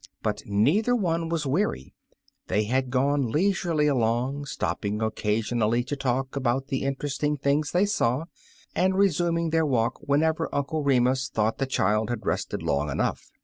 But 0.23 0.41
neither 0.47 0.95
one 0.95 1.29
was 1.29 1.45
weary; 1.45 1.93
they 2.47 2.63
had 2.63 2.89
gone 2.89 3.27
leisurely 3.29 3.85
along^ 3.85 4.47
stopping 4.47 4.99
occasionally 4.99 5.83
to 5.83 5.95
talk 5.95 6.35
about 6.35 6.69
the 6.69 6.81
in 6.81 6.95
teresting 6.95 7.39
things 7.39 7.69
they 7.71 7.85
saw, 7.85 8.25
and 8.73 8.97
resuming 8.97 9.51
their 9.51 9.63
walk 9.63 9.99
whenever 10.01 10.49
Uncle 10.51 10.81
Remus 10.81 11.29
thought 11.29 11.59
the 11.59 11.67
child 11.67 12.09
had 12.09 12.25
rested 12.25 12.63
long 12.63 12.89
enough. 12.89 13.29